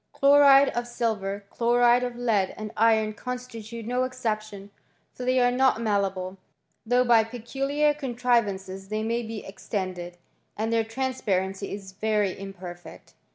[0.13, 4.71] Chloride of silver, chloride of lead and iron constitute no exception,
[5.13, 6.37] for they are not malleable,
[6.87, 10.17] though by peculiar contrivancec < they may be extended;
[10.57, 13.13] and their transparency is very imperfect.